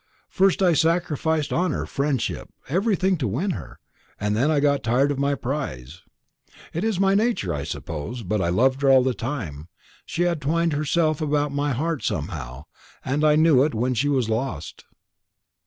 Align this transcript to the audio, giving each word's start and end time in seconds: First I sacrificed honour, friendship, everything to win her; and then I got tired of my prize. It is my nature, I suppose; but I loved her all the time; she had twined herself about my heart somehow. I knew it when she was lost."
First 0.29 0.63
I 0.63 0.73
sacrificed 0.73 1.53
honour, 1.53 1.85
friendship, 1.85 2.49
everything 2.67 3.17
to 3.17 3.27
win 3.27 3.51
her; 3.51 3.77
and 4.19 4.35
then 4.35 4.49
I 4.49 4.59
got 4.59 4.81
tired 4.81 5.11
of 5.11 5.19
my 5.19 5.35
prize. 5.35 6.01
It 6.73 6.83
is 6.83 6.99
my 6.99 7.13
nature, 7.13 7.53
I 7.53 7.63
suppose; 7.63 8.23
but 8.23 8.41
I 8.41 8.49
loved 8.49 8.81
her 8.81 8.89
all 8.89 9.03
the 9.03 9.13
time; 9.13 9.67
she 10.03 10.23
had 10.23 10.41
twined 10.41 10.73
herself 10.73 11.21
about 11.21 11.51
my 11.53 11.73
heart 11.73 12.01
somehow. 12.01 12.63
I 13.05 13.35
knew 13.35 13.63
it 13.63 13.75
when 13.75 13.93
she 13.93 14.09
was 14.09 14.27
lost." 14.27 14.85